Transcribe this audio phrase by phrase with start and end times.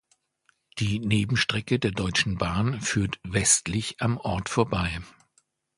[0.79, 4.99] Die Nebenstrecke der Deutschen Bahn führt westlich am Ort vorbei.